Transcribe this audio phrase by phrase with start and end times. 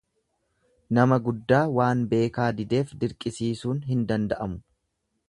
[0.97, 4.59] Nama guddaa waan beekaa dideef dirqisiisuun hin danda'amu.